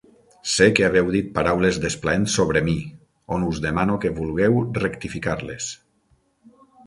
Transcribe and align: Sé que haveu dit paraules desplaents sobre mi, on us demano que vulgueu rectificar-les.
Sé 0.51 0.65
que 0.77 0.85
haveu 0.85 1.09
dit 1.15 1.27
paraules 1.35 1.77
desplaents 1.83 2.37
sobre 2.39 2.63
mi, 2.69 2.75
on 3.37 3.45
us 3.49 3.61
demano 3.67 3.99
que 4.05 4.13
vulgueu 4.21 4.59
rectificar-les. 4.81 5.69